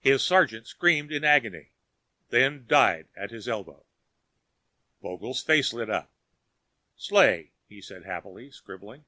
His 0.00 0.24
sergeant 0.24 0.66
screamed 0.66 1.12
in 1.12 1.24
agony, 1.24 1.72
then 2.30 2.64
died 2.66 3.06
at 3.14 3.30
his 3.30 3.46
elbow. 3.46 3.84
Vogel's 5.02 5.42
face 5.42 5.74
lit 5.74 5.90
up. 5.90 6.10
"Slay," 6.96 7.50
he 7.68 7.82
said 7.82 8.06
happily, 8.06 8.50
scribbling. 8.50 9.04